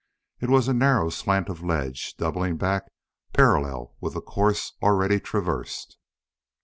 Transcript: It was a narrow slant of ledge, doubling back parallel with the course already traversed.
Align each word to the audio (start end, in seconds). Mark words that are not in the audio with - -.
It 0.39 0.49
was 0.49 0.67
a 0.67 0.73
narrow 0.73 1.11
slant 1.11 1.47
of 1.47 1.63
ledge, 1.63 2.15
doubling 2.17 2.57
back 2.57 2.91
parallel 3.33 3.93
with 4.01 4.15
the 4.15 4.21
course 4.21 4.73
already 4.81 5.19
traversed. 5.19 5.95